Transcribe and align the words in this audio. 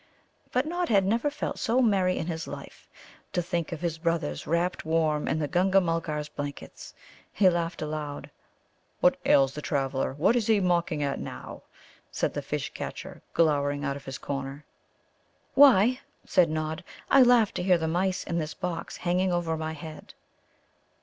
But 0.51 0.65
Nod 0.65 0.89
had 0.89 1.05
never 1.05 1.29
felt 1.29 1.59
so 1.59 1.79
merry 1.79 2.17
in 2.17 2.25
his 2.25 2.47
life. 2.47 2.89
To 3.33 3.41
think 3.43 3.71
of 3.71 3.81
his 3.81 3.99
brothers 3.99 4.47
wrapped 4.47 4.83
warm 4.83 5.27
in 5.27 5.37
the 5.37 5.47
Gunga 5.47 5.79
mulgar's 5.79 6.27
blankets! 6.27 6.95
He 7.31 7.47
laughed 7.51 7.83
aloud. 7.83 8.31
"What 8.99 9.17
ails 9.27 9.53
the 9.53 9.61
Traveller? 9.61 10.13
What 10.13 10.35
is 10.35 10.47
he 10.47 10.59
mocking 10.59 11.03
at 11.03 11.19
now?" 11.19 11.61
said 12.09 12.33
the 12.33 12.41
Fish 12.41 12.73
catcher, 12.73 13.21
glowering 13.35 13.85
out 13.85 13.95
of 13.95 14.05
his 14.05 14.17
corner. 14.17 14.65
"Why," 15.53 15.99
said 16.25 16.49
Nod, 16.49 16.83
"I 17.11 17.21
laughed 17.21 17.53
to 17.57 17.63
hear 17.63 17.77
the 17.77 17.87
mice 17.87 18.23
in 18.23 18.39
this 18.39 18.55
box 18.55 18.97
hanging 18.97 19.31
over 19.31 19.55
my 19.55 19.73
head." 19.73 20.15